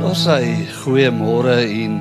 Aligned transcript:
Ons 0.00 0.22
sê 0.24 0.64
goeiemôre 0.80 1.58
en 1.60 1.98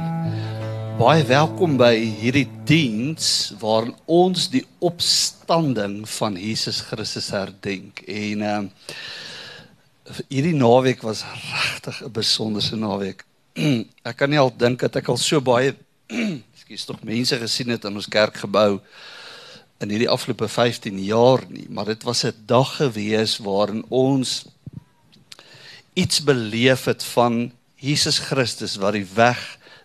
baie 0.96 1.24
welkom 1.27 1.74
by 1.75 1.92
hierdie 2.22 2.45
diens 2.64 3.50
waarin 3.59 3.92
ons 4.08 4.45
die 4.53 4.61
opstanding 4.79 6.06
van 6.08 6.38
Jesus 6.40 6.80
Christus 6.88 7.27
herdenk. 7.35 8.00
En 8.07 8.46
ehm 8.48 8.70
uh, 8.70 10.16
hierdie 10.32 10.55
naweek 10.55 11.04
was 11.04 11.25
regtig 11.27 12.00
'n 12.07 12.14
besonderse 12.16 12.80
naweek. 12.80 13.25
ek 14.09 14.16
kan 14.16 14.31
nie 14.31 14.39
al 14.39 14.54
dink 14.55 14.79
dat 14.79 14.95
ek 15.04 15.11
al 15.11 15.20
so 15.20 15.43
baie 15.43 15.75
ekskuus 16.55 16.88
tog 16.88 17.04
mense 17.04 17.36
gesien 17.36 17.75
het 17.75 17.84
in 17.84 18.00
ons 18.00 18.07
kerkgebou 18.07 18.79
in 19.84 19.91
hierdie 19.91 20.09
afgelope 20.09 20.47
15 20.47 21.04
jaar 21.04 21.43
nie, 21.52 21.68
maar 21.68 21.91
dit 21.91 22.04
was 22.04 22.23
'n 22.23 22.45
dag 22.47 22.79
gewees 22.79 23.38
waarin 23.43 23.84
ons 23.89 24.45
iets 25.93 26.23
beleef 26.23 26.88
het 26.88 27.04
van 27.04 27.59
Jesus 27.80 28.20
Christus 28.20 28.76
wat 28.80 28.94
die 28.94 29.08
weg, 29.16 29.40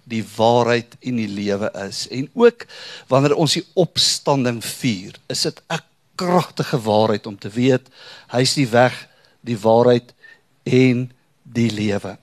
die 0.04 0.24
waarheid 0.36 0.96
en 1.00 1.16
die 1.16 1.30
lewe 1.30 1.70
is. 1.86 2.04
En 2.12 2.28
ook 2.34 2.66
wanneer 3.08 3.34
ons 3.34 3.56
die 3.56 3.64
opstanding 3.74 4.60
vier, 4.64 5.14
is 5.26 5.42
dit 5.42 5.62
'n 5.70 5.80
kragtige 6.14 6.80
waarheid 6.80 7.26
om 7.26 7.38
te 7.38 7.48
weet 7.48 7.88
hy's 8.30 8.54
die 8.54 8.68
weg, 8.68 9.08
die 9.40 9.58
waarheid 9.58 10.14
en 10.62 11.10
die 11.42 11.70
lewe. 11.70 12.18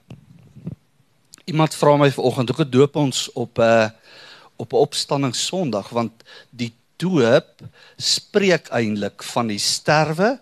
Iemand 1.46 1.76
vra 1.76 1.98
my 1.98 2.12
vanoggend, 2.12 2.50
hoe 2.50 2.58
gedoop 2.66 2.96
ons 2.96 3.32
op 3.34 3.58
'n 3.58 3.62
uh, 3.62 3.90
op 4.62 4.74
'n 4.74 4.76
opstanding 4.86 5.36
Sondag 5.36 5.90
want 5.90 6.12
die 6.50 6.74
doop 6.96 7.66
spreek 7.98 8.68
eintlik 8.70 9.24
van 9.24 9.48
die 9.48 9.60
sterwe 9.60 10.40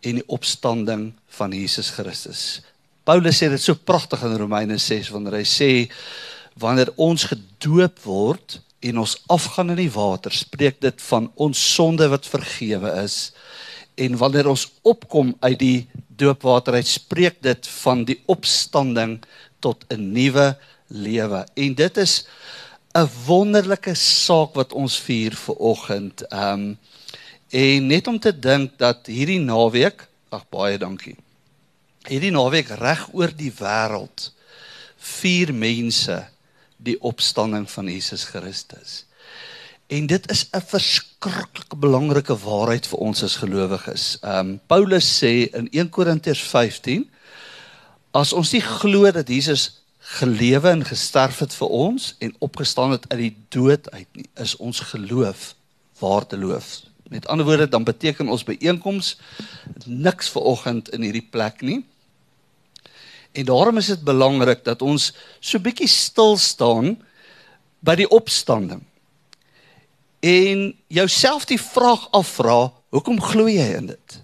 en 0.00 0.18
die 0.18 0.26
opstanding 0.26 1.12
van 1.38 1.52
Jesus 1.52 1.90
Christus. 1.90 2.60
Paulus 3.06 3.38
sê 3.38 3.46
dit 3.46 3.62
so 3.62 3.78
pragtig 3.78 4.22
in 4.26 4.34
Romeine 4.34 4.80
6 4.82 5.12
wanneer 5.14 5.38
hy 5.38 5.44
sê 5.46 5.70
wanneer 6.58 6.88
ons 6.98 7.28
gedoop 7.30 8.00
word 8.02 8.56
en 8.88 8.98
ons 8.98 9.12
afgaan 9.30 9.70
in 9.74 9.78
die 9.78 9.92
water, 9.94 10.34
spreek 10.34 10.80
dit 10.82 11.04
van 11.06 11.28
ons 11.38 11.60
sonde 11.74 12.08
wat 12.10 12.26
vergewe 12.26 12.90
is. 13.04 13.30
En 14.02 14.18
wanneer 14.18 14.48
ons 14.50 14.64
opkom 14.82 15.30
uit 15.44 15.58
die 15.60 15.78
doopwater 16.18 16.74
uit, 16.80 16.88
spreek 16.88 17.38
dit 17.46 17.68
van 17.84 18.02
die 18.08 18.18
opstanding 18.32 19.20
tot 19.62 19.86
'n 19.90 20.12
nuwe 20.12 20.56
lewe. 20.90 21.46
En 21.54 21.74
dit 21.74 21.96
is 21.96 22.26
'n 22.94 23.08
wonderlike 23.26 23.94
saak 23.94 24.54
wat 24.54 24.72
ons 24.72 24.98
vier 24.98 25.30
vir 25.30 25.54
oggend. 25.54 26.26
Ehm 26.32 26.52
um, 26.52 26.78
en 27.50 27.86
net 27.86 28.06
om 28.06 28.18
te 28.18 28.32
dink 28.32 28.78
dat 28.78 29.06
hierdie 29.06 29.40
naweek, 29.40 30.08
ag 30.30 30.42
baie 30.50 30.78
dankie 30.78 31.16
hierdie 32.08 32.32
naweek 32.34 32.70
reg 32.80 33.08
oor 33.12 33.32
die 33.34 33.52
wêreld 33.58 34.30
vier 34.96 35.52
mense 35.54 36.16
die 36.76 36.96
opstanding 37.00 37.66
van 37.70 37.88
Jesus 37.90 38.24
Christus. 38.30 39.04
En 39.86 40.06
dit 40.06 40.30
is 40.30 40.48
'n 40.50 40.60
verskriklik 40.60 41.78
belangrike 41.78 42.36
waarheid 42.36 42.86
vir 42.86 42.98
ons 42.98 43.22
as 43.22 43.36
gelowiges. 43.36 44.18
Ehm 44.22 44.38
um, 44.38 44.60
Paulus 44.66 45.06
sê 45.22 45.48
in 45.52 45.68
1 45.70 45.90
Korintiërs 45.90 46.42
15 46.42 47.10
as 48.10 48.32
ons 48.32 48.52
nie 48.52 48.60
glo 48.60 49.10
dat 49.10 49.28
Jesus 49.28 49.82
gelewe 49.98 50.68
en 50.70 50.84
gesterf 50.84 51.38
het 51.38 51.54
vir 51.54 51.68
ons 51.68 52.14
en 52.18 52.34
opgestaan 52.38 52.90
het 52.90 53.04
uit 53.08 53.18
die 53.18 53.36
dood 53.48 53.90
uit 53.90 54.06
nie, 54.12 54.28
is 54.34 54.56
ons 54.56 54.80
geloof 54.80 55.54
waardeloos. 55.98 56.86
Met 57.08 57.26
ander 57.26 57.46
woorde 57.46 57.68
dan 57.68 57.84
beteken 57.84 58.28
ons 58.28 58.44
byeenkoms 58.44 59.16
niks 59.84 60.30
vir 60.30 60.42
oggend 60.42 60.88
in 60.88 61.02
hierdie 61.06 61.26
plek 61.30 61.60
nie. 61.60 61.84
En 63.36 63.44
daarom 63.44 63.76
is 63.76 63.90
dit 63.92 64.04
belangrik 64.04 64.64
dat 64.64 64.82
ons 64.82 65.10
so 65.40 65.60
bietjie 65.60 65.90
stil 65.90 66.38
staan 66.40 66.94
by 67.84 67.96
die 68.00 68.08
opstanding. 68.08 68.80
En 70.24 70.70
jouself 70.88 71.44
die 71.44 71.60
vraag 71.60 72.08
afvra, 72.16 72.72
hoekom 72.94 73.20
glo 73.20 73.50
jy 73.52 73.66
in 73.76 73.92
dit? 73.92 74.16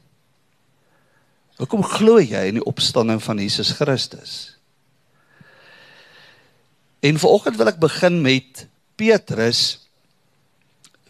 Hoekom 1.61 1.85
glo 1.85 2.17
jy 2.23 2.47
in 2.49 2.59
die 2.59 2.67
opstanding 2.67 3.21
van 3.23 3.39
Jesus 3.39 3.75
Christus? 3.77 4.57
En 7.03 7.21
vanoggend 7.21 7.59
wil 7.61 7.71
ek 7.71 7.83
begin 7.83 8.21
met 8.25 8.65
Petrus 8.97 9.83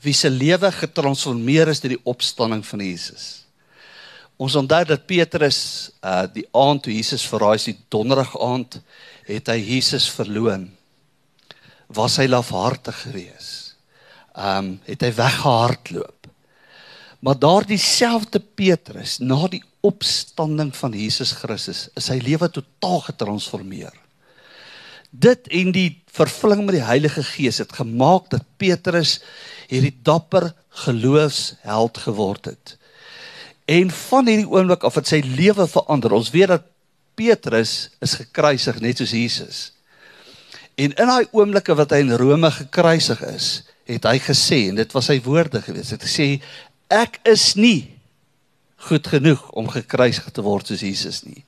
wie 0.03 0.15
se 0.17 0.31
lewe 0.33 0.73
getransformeer 0.75 1.71
is 1.71 1.81
deur 1.85 1.95
die 1.95 2.05
opstanding 2.11 2.65
van 2.67 2.83
Jesus. 2.83 3.45
Ons 4.43 4.57
onthou 4.59 4.83
dat 4.89 5.07
Petrus 5.07 5.59
uh 6.03 6.25
die 6.35 6.47
aand 6.57 6.83
toe 6.85 6.95
Jesus 6.95 7.25
verraai 7.31 7.59
is, 7.61 7.69
die 7.71 7.79
donderdag 7.93 8.35
aand, 8.43 8.81
het 9.29 9.51
hy 9.53 9.59
Jesus 9.61 10.09
verloon. 10.11 10.67
Was 11.93 12.19
hy 12.19 12.27
lafhartig 12.31 13.05
geweest? 13.05 13.77
Um 14.35 14.79
het 14.89 15.05
hy 15.05 15.13
weggehardloop. 15.15 16.31
Maar 17.23 17.39
daardie 17.39 17.79
selfde 17.79 18.41
Petrus 18.41 19.21
na 19.23 19.45
die 19.53 19.63
opstanding 19.87 20.73
van 20.75 20.97
Jesus 20.97 21.37
Christus 21.39 21.85
is 21.95 22.09
sy 22.11 22.19
lewe 22.23 22.49
totaal 22.51 23.05
getransformeer. 23.13 23.95
Dit 25.13 25.47
en 25.55 25.71
die 25.77 26.01
vervulling 26.11 26.65
met 26.65 26.81
die 26.81 26.87
Heilige 26.87 27.23
Gees 27.23 27.61
het 27.63 27.77
gemaak 27.77 28.31
dat 28.33 28.49
Petrus 28.59 29.21
hierdie 29.71 29.95
dapper 30.03 30.51
geloofsheld 30.83 32.01
geword 32.09 32.51
het. 32.51 32.79
En 33.71 33.91
van 33.91 34.27
hierdie 34.27 34.49
oomblik 34.49 34.83
af 34.83 34.99
het 34.99 35.11
sy 35.11 35.21
lewe 35.23 35.67
verander. 35.71 36.15
Ons 36.17 36.33
weet 36.35 36.51
dat 36.51 36.67
Petrus 37.15 37.93
is 38.03 38.17
gekruisig 38.19 38.81
net 38.83 38.99
soos 38.99 39.15
Jesus. 39.15 39.61
En 40.75 40.95
in 40.97 41.11
daai 41.11 41.29
oomblikke 41.31 41.77
wat 41.77 41.93
hy 41.93 42.01
in 42.03 42.15
Rome 42.19 42.51
gekruisig 42.51 43.21
is, 43.29 43.49
het 43.87 44.07
hy 44.09 44.17
gesê 44.23 44.65
en 44.71 44.79
dit 44.81 44.95
was 44.97 45.11
sy 45.11 45.19
woorde 45.23 45.61
gewees. 45.63 45.93
Hy 45.93 45.99
het 45.99 46.07
gesê 46.09 46.29
ek 46.93 47.21
is 47.29 47.53
nie 47.59 47.93
goed 48.89 49.07
genoeg 49.07 49.45
om 49.55 49.69
gekruisig 49.71 50.27
te 50.35 50.43
word 50.43 50.71
soos 50.71 50.83
Jesus 50.83 51.23
nie. 51.27 51.45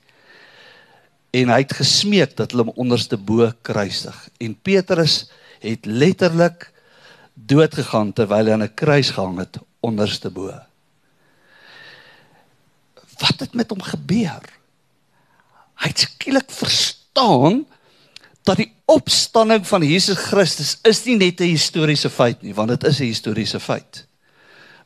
En 1.35 1.51
hy 1.51 1.59
het 1.65 1.75
gesmeek 1.75 2.37
dat 2.37 2.53
hulle 2.53 2.67
hom 2.69 2.85
onderste 2.85 3.17
bo 3.17 3.49
kruisig. 3.65 4.15
En 4.39 4.55
Petrus 4.55 5.25
het 5.65 5.89
letterlik 5.89 6.69
dood 7.33 7.75
gegaan 7.75 8.13
terwyl 8.15 8.47
hy 8.47 8.55
aan 8.55 8.63
'n 8.63 8.77
kruis 8.77 9.11
gehang 9.11 9.41
het 9.41 9.59
onderste 9.83 10.29
bo 10.29 10.53
wat 13.19 13.39
het 13.39 13.53
met 13.53 13.69
hom 13.69 13.81
gebeur? 13.81 14.43
Hy 15.75 15.91
het 15.91 16.05
skielik 16.07 16.51
verstaan 16.51 17.65
dat 18.45 18.61
die 18.61 18.71
opstanding 18.85 19.65
van 19.67 19.83
Jesus 19.83 20.17
Christus 20.29 20.77
is 20.85 21.03
nie 21.05 21.17
net 21.17 21.41
'n 21.41 21.53
historiese 21.55 22.09
feit 22.09 22.41
nie, 22.41 22.53
want 22.53 22.69
dit 22.69 22.83
is 22.83 22.99
'n 22.99 23.11
historiese 23.11 23.59
feit. 23.59 24.05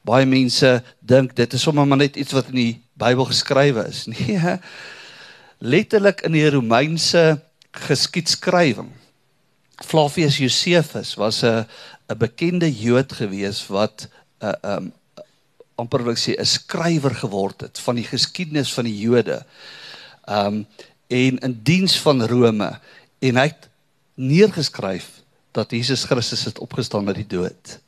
Baie 0.02 0.26
mense 0.26 0.84
dink 1.00 1.36
dit 1.36 1.54
is 1.54 1.62
sommer 1.62 1.88
maar 1.88 1.98
net 1.98 2.16
iets 2.16 2.32
wat 2.32 2.48
in 2.48 2.56
die 2.56 2.82
Bybel 2.94 3.26
geskrywe 3.26 3.88
is. 3.88 4.06
Nee. 4.12 4.60
Letterlik 5.62 6.22
in 6.22 6.32
die 6.32 6.50
Romeinse 6.50 7.42
geskiedskrywing. 7.72 8.92
Flavius 9.86 10.38
Josephus 10.38 11.16
was 11.16 11.44
'n 11.44 11.66
'n 12.08 12.18
bekende 12.18 12.72
Jood 12.72 13.14
gewees 13.14 13.68
wat 13.68 14.08
'n 14.40 14.46
uh, 14.46 14.54
'n 14.64 14.72
um, 14.72 14.94
amper 15.80 16.04
wil 16.04 16.14
ek 16.14 16.22
sê 16.22 16.36
'n 16.36 16.46
skrywer 16.46 17.16
geword 17.16 17.62
het 17.62 17.80
van 17.80 17.96
die 17.96 18.08
geskiedenis 18.08 18.74
van 18.74 18.86
die 18.86 19.00
Jode. 19.00 19.46
Um 20.28 20.66
en 21.10 21.40
in 21.40 21.60
diens 21.64 21.98
van 21.98 22.22
Rome 22.22 22.80
en 23.20 23.36
hy 23.36 23.48
het 23.50 23.70
neergeskryf 24.16 25.24
dat 25.52 25.72
Jesus 25.72 26.04
Christus 26.06 26.46
het 26.46 26.60
opgestaan 26.60 27.08
uit 27.08 27.24
die 27.24 27.32
dood 27.38 27.80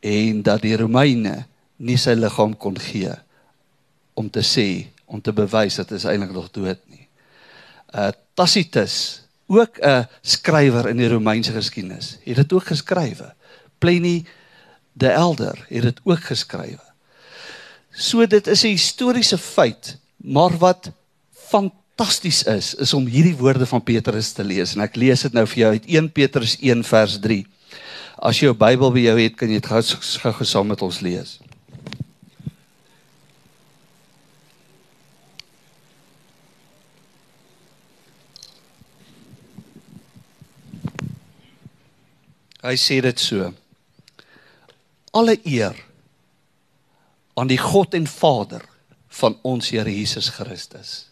en 0.00 0.42
dat 0.42 0.62
die 0.62 0.76
Romeine 0.76 1.46
nie 1.76 1.96
sy 1.98 2.14
liggaam 2.14 2.54
kon 2.56 2.78
gee 2.78 3.10
om 4.14 4.30
te 4.30 4.44
sê 4.46 4.86
om 5.06 5.20
te 5.20 5.32
bewys 5.32 5.76
dat 5.80 5.90
hy 5.90 5.98
eintlik 6.12 6.34
nog 6.34 6.50
dood 6.50 6.78
nie. 6.90 7.06
Uh 7.94 8.10
Tacitus, 8.36 9.22
ook 9.48 9.78
'n 9.80 10.06
skrywer 10.22 10.88
in 10.88 10.96
die 10.96 11.08
Romeinse 11.08 11.52
geskiedenis, 11.52 12.18
het 12.24 12.36
dit 12.36 12.52
ook 12.52 12.66
geskrywe. 12.66 13.32
Pliny 13.78 14.26
the 14.98 15.08
Elder 15.08 15.66
het 15.68 15.82
dit 15.82 16.00
ook 16.04 16.20
geskrywe. 16.20 16.84
So 17.96 18.26
dit 18.26 18.46
is 18.46 18.62
'n 18.62 18.76
historiese 18.76 19.38
feit, 19.38 19.96
maar 20.16 20.56
wat 20.58 20.90
fantasties 21.32 22.42
is, 22.42 22.74
is 22.74 22.92
om 22.92 23.06
hierdie 23.06 23.36
woorde 23.36 23.66
van 23.66 23.82
Petrus 23.82 24.32
te 24.32 24.44
lees 24.44 24.74
en 24.74 24.80
ek 24.80 24.96
lees 24.96 25.22
dit 25.22 25.32
nou 25.32 25.46
vir 25.46 25.58
jou 25.58 25.70
uit 25.72 25.86
1 25.86 26.12
Petrus 26.12 26.56
1 26.60 26.84
vers 26.84 27.18
3. 27.18 27.46
As 28.18 28.36
jy 28.36 28.44
jou 28.44 28.54
Bybel 28.54 28.92
by 28.92 29.00
jou 29.00 29.20
het, 29.20 29.36
kan 29.36 29.48
jy 29.48 29.60
dit 29.60 29.66
gou 29.66 30.32
gou 30.32 30.44
saam 30.44 30.66
met 30.66 30.82
ons 30.82 31.00
lees. 31.00 31.40
Hy 42.60 42.76
sê 42.76 43.00
dit 43.00 43.20
so. 43.20 43.54
Alle 45.12 45.38
eer 45.44 45.85
aan 47.36 47.50
die 47.50 47.60
God 47.60 47.94
en 47.94 48.06
Vader 48.08 48.64
van 49.20 49.36
ons 49.44 49.68
Here 49.70 49.92
Jesus 49.92 50.28
Christus. 50.34 51.08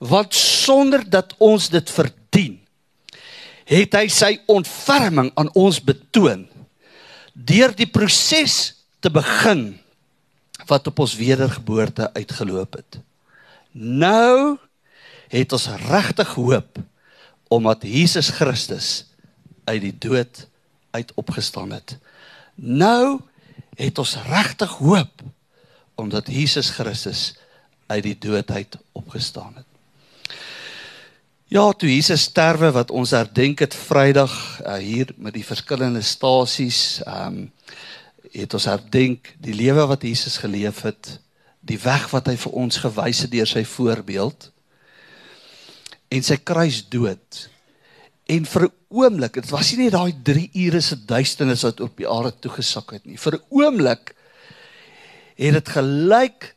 Want 0.00 0.34
sonder 0.36 1.04
dat 1.08 1.34
ons 1.38 1.68
dit 1.72 1.92
verdien, 1.92 2.56
het 3.70 3.94
hy 3.94 4.06
sy 4.10 4.32
ontferming 4.50 5.30
aan 5.38 5.50
ons 5.58 5.78
betoon 5.84 6.46
deur 7.32 7.72
die 7.76 7.88
proses 7.88 8.56
te 9.00 9.12
begin 9.12 9.78
wat 10.68 10.88
op 10.90 11.02
ons 11.04 11.14
wedergeboorte 11.16 12.10
uitgeloop 12.16 12.80
het. 12.80 12.98
Nou 13.72 14.58
het 15.30 15.52
ons 15.54 15.68
regtig 15.86 16.34
hoop 16.34 16.80
omdat 17.50 17.86
Jesus 17.86 18.30
Christus 18.34 18.90
uit 19.64 19.80
die 19.82 19.94
dood 19.98 20.44
uit 20.90 21.12
opgestaan 21.18 21.72
het. 21.74 21.96
Nou 22.54 23.20
het 23.78 23.98
ons 23.98 24.16
regtig 24.26 24.74
hoop 24.82 25.19
omdat 26.00 26.30
Jesus 26.32 26.70
Christus 26.70 27.34
uit 27.90 28.02
die 28.02 28.18
dood 28.18 28.50
uit 28.50 28.76
opgestaan 28.92 29.54
het. 29.56 29.66
Ja, 31.50 31.64
toe 31.72 31.88
Jesus 31.90 32.28
sterwe 32.28 32.70
wat 32.70 32.92
ons 32.94 33.10
herdenk 33.10 33.58
het 33.58 33.74
Vrydag 33.74 34.34
uh, 34.62 34.76
hier 34.78 35.08
met 35.18 35.34
die 35.34 35.46
verskillende 35.46 36.02
stasies, 36.02 37.00
ehm 37.06 37.40
um, 37.40 37.48
het 38.30 38.54
ons 38.54 38.68
herdenk 38.70 39.32
die 39.42 39.56
lewe 39.58 39.82
wat 39.90 40.04
Jesus 40.06 40.36
geleef 40.38 40.84
het, 40.86 41.16
die 41.66 41.78
weg 41.82 42.04
wat 42.12 42.28
hy 42.30 42.36
vir 42.38 42.52
ons 42.62 42.78
gewys 42.78 43.24
het 43.24 43.32
deur 43.32 43.48
sy 43.50 43.64
voorbeeld 43.66 44.46
en 46.14 46.22
sy 46.22 46.36
kruisdood. 46.38 47.40
En 48.30 48.46
vir 48.46 48.68
'n 48.68 48.72
oomblik, 48.88 49.34
dit 49.34 49.50
was 49.50 49.72
nie 49.72 49.84
net 49.84 49.92
daai 49.98 50.14
3 50.22 50.50
ure 50.66 50.80
se 50.80 50.96
duisternis 51.04 51.66
wat 51.66 51.80
op 51.80 51.96
die 51.96 52.08
aarde 52.08 52.32
toegesak 52.38 52.90
het 52.90 53.04
nie. 53.06 53.18
Vir 53.18 53.34
'n 53.34 53.44
oomblik 53.50 54.14
het 55.48 55.56
dit 55.56 55.68
gelyk 55.76 56.50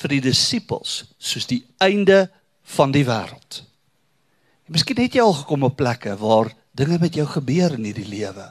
vir 0.00 0.14
die 0.14 0.20
disippels 0.28 1.00
soos 1.18 1.48
die 1.50 1.64
einde 1.82 2.28
van 2.76 2.92
die 2.94 3.04
wêreld. 3.08 3.64
Miskien 4.68 5.00
het 5.00 5.16
jy 5.16 5.24
al 5.24 5.34
gekom 5.40 5.64
op 5.66 5.78
plekke 5.80 6.14
waar 6.20 6.52
dinge 6.76 6.98
met 7.00 7.16
jou 7.16 7.26
gebeur 7.26 7.74
in 7.74 7.88
hierdie 7.88 8.08
lewe. 8.08 8.46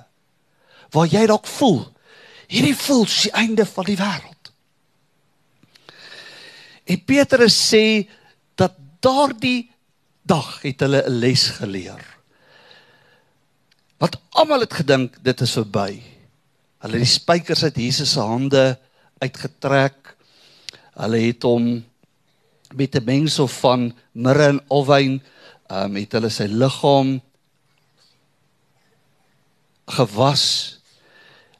Waar 0.91 1.07
jy 1.07 1.27
dalk 1.29 1.47
voel 1.47 1.85
hierdie 2.47 2.75
voel 2.79 3.05
soos 3.05 3.27
die 3.27 3.35
einde 3.35 3.65
van 3.67 3.87
die 3.87 3.97
wêreld. 3.99 4.51
En 6.87 7.03
Petrus 7.03 7.55
sê 7.55 8.07
dat 8.59 8.77
daardie 9.03 9.67
dag 10.27 10.61
het 10.63 10.79
hulle 10.83 11.03
'n 11.03 11.19
les 11.19 11.43
geleer. 11.59 12.03
Want 13.99 14.15
almal 14.29 14.59
het 14.59 14.73
gedink 14.73 15.17
dit 15.23 15.41
is 15.41 15.51
verby. 15.51 16.01
Hulle 16.79 16.93
het 16.93 17.03
die 17.03 17.19
spykers 17.19 17.63
uit 17.63 17.75
Jesus 17.75 18.11
se 18.11 18.19
hande 18.19 18.79
uitgetrek. 19.23 20.15
Hulle 20.97 21.19
het 21.21 21.43
hom 21.43 21.85
met 22.75 22.95
'n 22.95 23.03
mengsel 23.03 23.47
van 23.47 23.93
mirre 24.11 24.47
en 24.47 24.61
alwyn, 24.67 25.23
ehm 25.67 25.83
um, 25.83 25.95
het 25.95 26.11
hulle 26.11 26.29
sy 26.29 26.47
liggaam 26.49 27.21
gewas. 29.85 30.79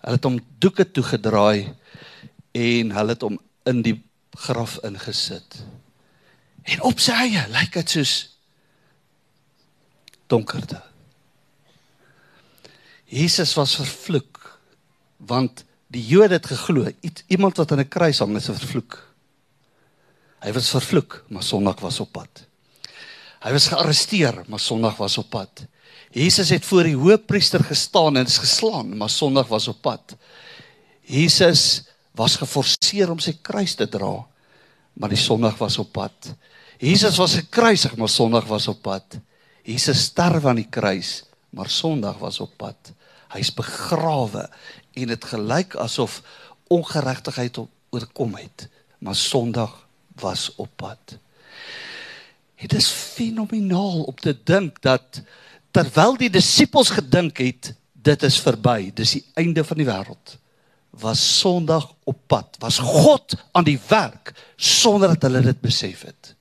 Hulle 0.01 0.15
het 0.15 0.23
hom 0.23 0.39
doeke 0.59 0.91
toegedraai 0.91 1.73
en 2.51 2.91
hulle 2.91 3.13
het 3.13 3.21
hom 3.21 3.39
in 3.63 3.81
die 3.81 4.03
graf 4.31 4.77
ingesit. 4.83 5.63
En 6.63 6.81
op 6.81 6.99
sy 6.99 7.11
eie 7.11 7.47
lyk 7.49 7.73
dit 7.73 7.89
soos 7.89 8.13
donkerte. 10.27 10.81
Jesus 13.07 13.53
was 13.55 13.75
vervloek 13.75 14.59
want 15.17 15.63
die 15.87 16.03
Jode 16.03 16.37
het 16.37 16.45
geglo 16.45 16.91
iemand 17.27 17.57
wat 17.57 17.71
aan 17.71 17.79
'n 17.79 17.87
kruis 17.87 18.19
hang 18.19 18.35
is 18.35 18.45
vervloek. 18.45 18.97
Hy 20.43 20.51
was 20.51 20.69
vervloek, 20.69 21.23
maar 21.29 21.43
Sondag 21.43 21.79
was 21.79 21.99
op 21.99 22.11
pad. 22.11 22.45
Hy 23.41 23.51
was 23.51 23.67
gearresteer, 23.67 24.43
maar 24.47 24.59
Sondag 24.59 24.97
was 24.97 25.17
op 25.17 25.29
pad. 25.29 25.65
Jesus 26.11 26.49
het 26.49 26.65
voor 26.65 26.83
die 26.83 26.95
hoofpriester 26.95 27.63
gestaan 27.63 28.17
en 28.17 28.25
is 28.25 28.37
geslaan, 28.37 28.97
maar 28.97 29.09
Sondag 29.09 29.47
was 29.47 29.67
op 29.67 29.81
pad. 29.81 30.15
Jesus 31.01 31.83
was 32.11 32.35
geforseer 32.35 33.11
om 33.11 33.19
sy 33.19 33.37
kruis 33.41 33.75
te 33.75 33.87
dra, 33.87 34.25
maar 34.93 35.09
die 35.09 35.19
Sondag 35.19 35.57
was 35.57 35.77
op 35.77 35.91
pad. 35.91 36.33
Jesus 36.77 37.17
was 37.17 37.35
gekruisig, 37.35 37.95
maar 37.97 38.09
Sondag 38.09 38.45
was 38.45 38.67
op 38.67 38.81
pad. 38.81 39.19
Jesus 39.63 40.03
sterf 40.09 40.45
aan 40.45 40.61
die 40.61 40.69
kruis, 40.69 41.23
maar 41.49 41.69
Sondag 41.69 42.17
was 42.21 42.39
op 42.39 42.53
pad. 42.57 42.93
Hy's 43.33 43.51
begrawe 43.53 44.47
en 44.97 45.13
dit 45.13 45.25
gelyk 45.31 45.75
asof 45.75 46.21
ongeregtigheid 46.73 47.59
oorkom 47.89 48.35
het, 48.35 48.67
maar 48.99 49.15
Sondag 49.15 49.87
was 50.21 50.49
op 50.55 50.69
pad. 50.75 51.17
Dit 52.57 52.73
is 52.73 52.89
fenomenaal 52.89 54.03
om 54.03 54.15
te 54.15 54.33
dink 54.43 54.81
dat 54.81 55.21
terwyl 55.71 56.17
die 56.17 56.31
disippels 56.33 56.89
gedink 56.89 57.37
het 57.37 57.73
dit 57.93 58.23
is 58.23 58.39
verby, 58.41 58.91
dis 58.95 59.17
die 59.17 59.25
einde 59.37 59.63
van 59.67 59.79
die 59.79 59.87
wêreld, 59.87 60.37
was 60.97 61.21
Sondag 61.39 61.89
op 62.09 62.17
pad, 62.31 62.57
was 62.63 62.79
God 62.81 63.35
aan 63.51 63.67
die 63.67 63.79
werk 63.89 64.33
sonder 64.55 65.13
dat 65.13 65.27
hulle 65.27 65.43
dit 65.45 65.61
besef 65.61 66.05
het. 66.07 66.33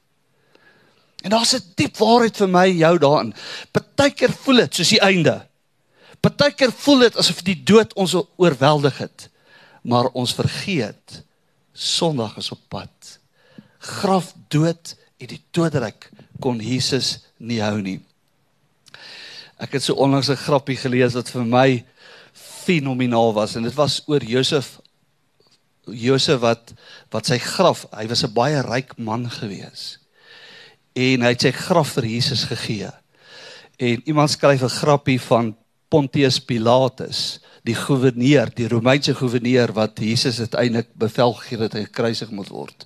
En 1.26 1.31
daar's 1.31 1.55
'n 1.55 1.73
diep 1.75 1.97
waarheid 1.97 2.37
vir 2.37 2.49
my 2.49 2.67
jou 2.70 2.99
daarin. 2.99 3.35
Partykeer 3.73 4.32
voel 4.32 4.56
dit 4.56 4.75
soos 4.75 4.88
die 4.88 5.00
einde. 5.00 5.45
Partykeer 6.26 6.73
voel 6.75 7.05
dit 7.05 7.17
asof 7.23 7.44
die 7.46 7.58
dood 7.62 7.93
ons 7.94 8.17
oorweldig 8.19 8.99
het. 8.99 9.28
Maar 9.87 10.11
ons 10.19 10.34
vergeet 10.34 11.23
Sondag 11.76 12.38
is 12.40 12.49
op 12.50 12.62
pad. 12.73 13.19
Graf 13.78 14.32
dood 14.49 14.94
en 15.20 15.28
die 15.28 15.43
doodryk 15.55 16.08
kon 16.40 16.56
Jesus 16.58 17.19
nie 17.37 17.61
hou 17.61 17.76
nie. 17.84 17.99
Ek 19.61 19.76
het 19.76 19.84
so 19.84 19.94
onlangs 19.94 20.31
'n 20.32 20.40
grappie 20.40 20.76
gelees 20.76 21.14
wat 21.14 21.31
vir 21.31 21.44
my 21.44 21.84
fenomenaal 22.32 23.32
was 23.34 23.55
en 23.56 23.62
dit 23.62 23.75
was 23.75 24.02
oor 24.06 24.25
Josef 24.25 24.81
Josef 25.84 26.40
wat 26.40 26.72
wat 27.11 27.26
sy 27.26 27.38
graf, 27.38 27.87
hy 27.93 28.06
was 28.08 28.25
'n 28.25 28.32
baie 28.32 28.62
ryk 28.62 28.99
man 28.99 29.31
gewees 29.31 29.99
en 30.94 31.22
hy 31.22 31.29
het 31.29 31.40
sy 31.40 31.52
graf 31.52 31.93
vir 31.93 32.05
Jesus 32.05 32.44
gegee. 32.44 32.90
En 33.79 34.02
iemand 34.05 34.31
skryf 34.31 34.62
'n 34.62 34.79
grappie 34.81 35.20
van 35.20 35.56
Pontius 35.96 36.37
Pilatus, 36.44 37.38
die 37.64 37.75
goewerneur, 37.75 38.50
die 38.52 38.69
Romeinse 38.69 39.14
goewerneur 39.16 39.72
wat 39.72 39.96
Jesus 40.04 40.43
uiteindelik 40.44 40.90
bevel 40.93 41.32
gegee 41.38 41.56
het 41.56 41.70
dat 41.70 41.78
hy 41.78 41.84
gekruisig 41.87 42.34
moet 42.37 42.52
word. 42.52 42.84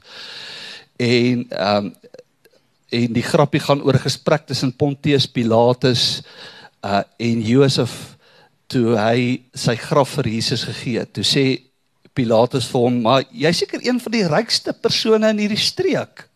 En 1.02 1.48
ehm 1.48 1.90
um, 1.90 1.96
en 2.90 3.12
die 3.14 3.22
grappie 3.22 3.60
gaan 3.62 3.82
oor 3.86 3.94
'n 3.94 4.02
gesprek 4.02 4.46
tussen 4.46 4.72
Pontius 4.74 5.26
Pilatus 5.26 6.22
uh 6.82 7.02
en 7.18 7.42
Josef 7.42 8.16
toe 8.66 8.96
hy 8.98 9.42
sy 9.54 9.76
graf 9.76 10.16
vir 10.18 10.26
Jesus 10.28 10.64
gegee 10.64 10.98
het. 10.98 11.12
Toe 11.12 11.24
sê 11.24 11.62
Pilatus 12.14 12.66
vir 12.66 12.80
hom, 12.80 13.00
"Maar 13.02 13.22
jy's 13.30 13.58
seker 13.58 13.86
een 13.86 14.00
van 14.00 14.12
die 14.12 14.26
rykste 14.26 14.72
persone 14.72 15.28
in 15.28 15.38
hierdie 15.38 15.58
streek." 15.58 16.29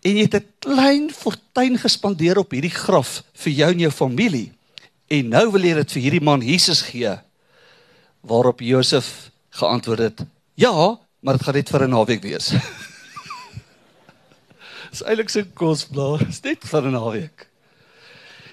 En 0.00 0.16
jy 0.16 0.24
het 0.24 0.34
'n 0.34 0.46
klein 0.58 1.10
fortuin 1.12 1.78
gespandeer 1.78 2.38
op 2.38 2.50
hierdie 2.50 2.72
graf 2.72 3.22
vir 3.34 3.52
jou 3.52 3.70
en 3.70 3.78
jou 3.78 3.90
familie. 3.90 4.52
En 5.08 5.28
nou 5.28 5.52
wil 5.52 5.62
jy 5.62 5.74
dit 5.74 5.92
vir 5.92 6.02
hierdie 6.02 6.24
man 6.24 6.40
Jesus 6.40 6.82
gee 6.82 7.18
waarop 8.20 8.60
Josef 8.60 9.30
geantwoord 9.50 9.98
het 9.98 10.20
ja 10.54 10.98
maar 11.20 11.36
dit 11.36 11.42
gaan 11.42 11.54
net 11.54 11.70
vir 11.70 11.84
'n 11.84 11.90
naweek 11.90 12.22
wees. 12.22 12.50
Dis 14.90 15.02
eintlik 15.02 15.28
so 15.28 15.44
kosbaar 15.54 16.28
is 16.28 16.42
net 16.42 16.64
vir 16.64 16.82
'n 16.82 16.92
naweek. 16.92 17.46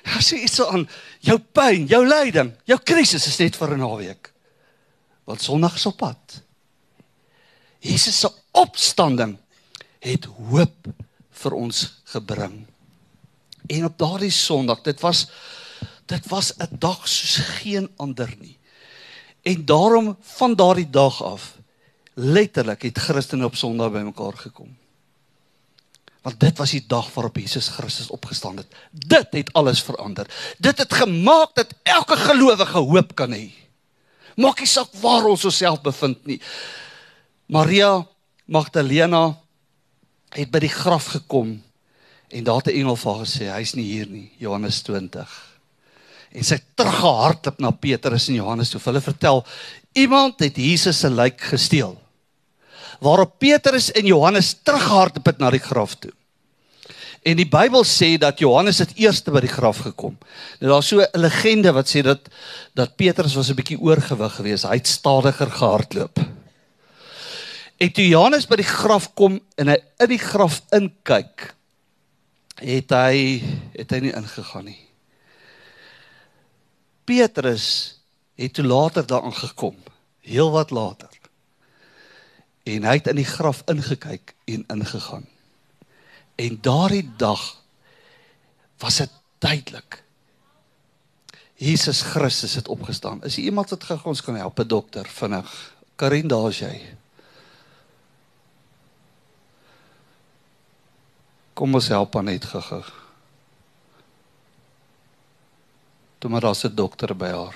Ja 0.04 0.20
sê 0.20 0.44
iets 0.44 0.56
so 0.56 0.66
aan 0.66 0.90
jou 1.20 1.40
pyn 1.40 1.88
jou 1.88 2.08
lyding 2.08 2.52
jou 2.66 2.80
krisis 2.84 3.28
is 3.28 3.40
net 3.40 3.56
vir 3.56 3.74
'n 3.74 3.80
naweek. 3.80 4.34
Want 5.24 5.42
Sondag 5.42 5.76
is 5.76 5.86
op 5.86 5.98
pad. 5.98 6.44
Jesus 7.80 8.20
se 8.20 8.32
opstanding 8.52 9.38
het 10.00 10.26
hoop 10.26 10.88
vir 11.38 11.56
ons 11.58 12.02
gebring. 12.14 12.66
En 13.68 13.86
op 13.86 13.98
daardie 14.00 14.32
Sondag, 14.32 14.82
dit 14.86 15.00
was 15.04 15.28
dit 16.08 16.28
was 16.32 16.54
'n 16.56 16.78
dag 16.80 17.08
soos 17.08 17.36
geen 17.60 17.90
ander 17.98 18.36
nie. 18.40 18.58
En 19.42 19.66
daarom 19.66 20.18
van 20.22 20.56
daardie 20.56 20.90
dag 20.90 21.24
af 21.24 21.58
letterlik 22.14 22.82
het 22.82 22.98
Christene 22.98 23.46
op 23.46 23.56
Sondag 23.56 23.92
bymekaar 23.92 24.38
gekom. 24.38 24.78
Want 26.22 26.40
dit 26.40 26.58
was 26.58 26.72
die 26.72 26.84
dag 26.88 27.14
waarop 27.14 27.38
Jesus 27.38 27.68
Christus 27.68 28.10
opgestaan 28.10 28.58
het. 28.58 28.68
Dit 28.92 29.28
het 29.32 29.54
alles 29.54 29.82
verander. 29.82 30.28
Dit 30.58 30.78
het 30.78 30.94
gemaak 30.94 31.56
dat 31.56 31.74
elke 31.84 32.18
gelowige 32.18 32.78
hoop 32.78 33.16
kan 33.16 33.32
hê. 33.32 33.52
Maak 34.36 34.60
nie 34.60 34.68
saak 34.68 34.92
waar 35.02 35.26
ons 35.26 35.46
osself 35.46 35.82
bevind 35.82 36.26
nie. 36.26 36.42
Maria 37.46 38.08
Magdalena 38.46 39.38
het 40.36 40.52
by 40.52 40.60
die 40.60 40.74
graf 40.74 41.12
gekom 41.16 41.62
en 42.28 42.44
daar 42.44 42.62
het 42.64 42.68
'n 42.68 42.80
engel 42.80 42.96
vir 42.96 43.14
haar 43.14 43.26
gesê 43.26 43.46
hy's 43.52 43.76
nie 43.76 43.86
hier 43.86 44.08
nie 44.08 44.32
Johannes 44.38 44.82
20 44.82 45.30
en 46.32 46.44
sy 46.44 46.60
teruggehardloop 46.76 47.60
na 47.60 47.72
Petrus 47.72 48.28
en 48.28 48.36
Johannes 48.36 48.70
toe 48.70 48.82
hulle 48.84 49.02
vertel 49.02 49.46
iemand 49.94 50.40
het 50.40 50.56
Jesus 50.56 51.00
se 51.00 51.10
lyk 51.10 51.42
gesteel 51.42 51.98
waarop 53.00 53.40
Petrus 53.40 53.92
en 53.92 54.06
Johannes 54.06 54.56
teruggehardloop 54.64 55.26
het 55.26 55.40
na 55.40 55.50
die 55.50 55.64
graf 55.64 55.96
toe 55.96 56.12
En 57.28 57.36
die 57.36 57.48
Bybel 57.50 57.84
sê 57.84 58.16
dat 58.22 58.40
Johannes 58.40 58.80
het 58.80 58.94
eerste 58.96 59.34
by 59.36 59.42
die 59.44 59.52
graf 59.52 59.82
gekom. 59.84 60.16
Nou 60.62 60.72
daar's 60.72 60.88
so 60.88 61.02
'n 61.02 61.20
legende 61.20 61.74
wat 61.74 61.90
sê 61.90 62.02
dat 62.02 62.30
dat 62.74 62.96
Petrus 62.96 63.36
was 63.36 63.50
'n 63.50 63.56
bietjie 63.56 63.80
oorgewig 63.80 64.36
geweest. 64.36 64.64
Hy 64.64 64.76
het 64.76 64.88
stadiger 64.88 65.52
gehardloop. 65.52 66.20
En 67.78 67.92
toe 67.94 68.08
Johannes 68.08 68.48
by 68.50 68.58
die 68.58 68.68
graf 68.68 69.12
kom 69.14 69.38
en 69.56 69.70
hy 69.70 69.78
in 70.02 70.10
die 70.10 70.22
graf 70.22 70.64
inkyk, 70.74 71.52
het 72.58 72.94
hy 72.96 73.18
het 73.78 73.94
hy 73.94 74.00
nie 74.08 74.16
ingegaan 74.18 74.66
nie. 74.72 74.80
Petrus 77.08 77.68
het 78.38 78.58
toe 78.58 78.66
later 78.66 79.06
daaraan 79.08 79.36
gekom, 79.38 79.78
heel 80.26 80.50
wat 80.52 80.74
later. 80.74 81.14
En 82.68 82.84
hy 82.84 82.98
het 82.98 83.08
in 83.14 83.22
die 83.22 83.30
graf 83.30 83.62
ingekyk 83.70 84.34
en 84.50 84.66
ingegaan. 84.74 85.28
En 86.38 86.58
daardie 86.62 87.06
dag 87.18 87.46
was 88.82 89.00
dit 89.06 89.14
duidelik. 89.40 90.02
Jesus 91.58 92.02
Christus 92.02 92.58
het 92.58 92.68
opgestaan. 92.68 93.24
Is 93.24 93.38
iemand 93.38 93.70
wat 93.70 93.84
gou 93.84 94.00
ons 94.04 94.22
kan 94.22 94.36
help, 94.36 94.60
'n 94.60 94.68
dokter 94.68 95.06
vinnig. 95.06 95.74
Karin, 95.96 96.28
daar's 96.28 96.60
jy. 96.60 96.98
Kom 101.58 101.74
ons 101.74 101.88
help 101.90 102.14
aan 102.20 102.28
net 102.30 102.44
gou. 102.46 102.84
Toe 106.22 106.30
maar 106.30 106.46
daar's 106.46 106.64
'n 106.66 106.76
dokter 106.76 107.16
by 107.18 107.32
haar. 107.34 107.56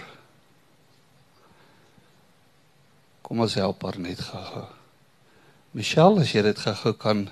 Kom 3.21 3.39
ons 3.39 3.53
help 3.53 3.83
haar 3.83 3.99
net 3.99 4.19
gou. 4.19 4.65
Michelle, 5.71 6.21
as 6.21 6.31
jy 6.31 6.41
dit 6.41 6.57
gou 6.59 6.93
kan 6.93 7.29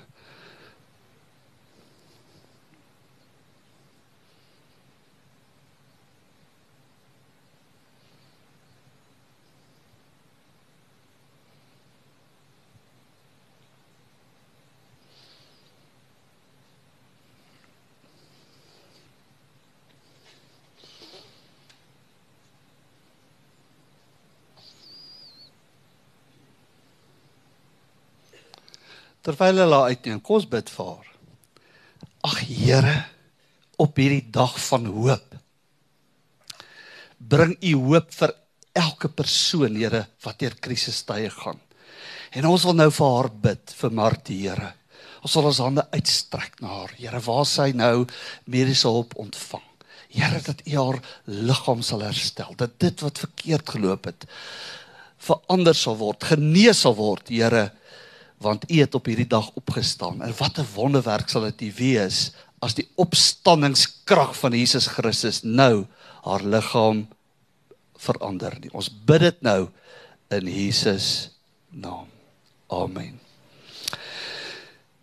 terwyl 29.30 29.62
hulle 29.62 29.80
uitneem, 29.92 30.20
kom 30.24 30.40
ons 30.40 30.48
bid 30.50 30.70
vir 30.74 30.90
haar. 30.90 31.08
Ag 32.26 32.40
Here, 32.48 32.96
op 33.80 33.96
hierdie 33.96 34.26
dag 34.32 34.56
van 34.66 34.88
hoop. 34.90 35.36
Bring 37.30 37.54
u 37.62 37.74
hoop 37.86 38.10
vir 38.16 38.34
elke 38.76 39.10
persoon, 39.12 39.78
Here, 39.78 40.04
wat 40.24 40.42
deur 40.42 40.58
krisistye 40.60 41.30
gaan. 41.36 41.62
En 42.34 42.46
ons 42.50 42.66
wil 42.66 42.76
nou 42.78 42.90
vir 42.94 43.14
haar 43.14 43.30
bid, 43.46 43.74
vir 43.80 43.96
Martie, 44.02 44.42
Here. 44.42 44.74
Ons 45.20 45.36
sal 45.36 45.46
ons 45.48 45.62
hande 45.62 45.86
uitstrek 45.94 46.60
na 46.64 46.74
haar. 46.80 46.94
Here, 46.98 47.22
waar 47.24 47.46
sy 47.48 47.70
nou 47.76 48.06
mediese 48.50 48.88
hulp 48.88 49.14
ontvang. 49.20 49.66
Here, 50.10 50.42
dat 50.42 50.64
u 50.66 50.76
haar 50.76 51.02
liggaam 51.30 51.84
sal 51.86 52.02
herstel, 52.02 52.56
dat 52.58 52.80
dit 52.82 53.06
wat 53.06 53.22
verkeerd 53.28 53.76
geloop 53.78 54.10
het 54.10 54.26
verander 55.20 55.76
sal 55.76 55.98
word, 56.00 56.24
genees 56.24 56.80
sal 56.86 56.94
word, 56.96 57.28
Here 57.28 57.68
want 58.40 58.64
u 58.70 58.80
het 58.80 58.94
op 58.96 59.04
hierdie 59.04 59.28
dag 59.28 59.50
opgestaan. 59.54 60.22
En 60.22 60.34
wat 60.36 60.58
'n 60.58 60.66
wonderwerk 60.74 61.28
sal 61.28 61.52
dit 61.52 61.74
wees 61.76 62.32
as 62.58 62.74
die 62.74 62.88
opstanningskrag 62.94 64.36
van 64.36 64.52
Jesus 64.52 64.86
Christus 64.86 65.42
nou 65.42 65.86
haar 66.22 66.44
liggaam 66.44 67.08
verander. 67.96 68.56
Ons 68.72 68.90
bid 69.04 69.20
dit 69.20 69.42
nou 69.42 69.68
in 70.28 70.46
Jesus 70.46 71.30
naam. 71.68 72.08
Amen. 72.68 73.20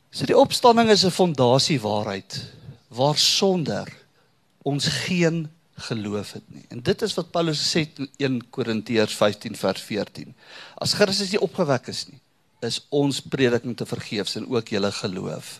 So 0.09 0.25
die 0.25 0.37
opstanding 0.37 0.89
is 0.89 1.05
'n 1.05 1.11
fondasie 1.11 1.81
waarheid 1.81 2.45
waarsonder 2.87 3.87
ons 4.61 4.87
geen 4.87 5.51
geloof 5.77 6.31
het 6.31 6.43
nie. 6.47 6.65
En 6.69 6.81
dit 6.81 7.01
is 7.01 7.13
wat 7.13 7.31
Paulus 7.31 7.61
sê 7.75 7.85
in 7.95 8.09
1 8.17 8.49
Korintiërs 8.49 9.15
15 9.15 9.55
vers 9.55 9.81
14. 9.81 10.35
As 10.75 10.93
Christus 10.93 11.31
nie 11.31 11.41
opgewek 11.41 11.87
is 11.87 12.07
nie, 12.07 12.19
is 12.65 12.79
ons 12.89 13.21
prediking 13.21 13.75
te 13.77 13.85
vergeefs 13.85 14.35
en 14.39 14.47
ook 14.49 14.69
julle 14.73 14.91
geloof. 14.91 15.59